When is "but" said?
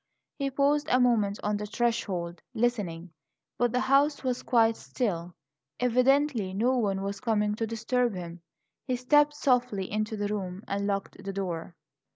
3.59-3.71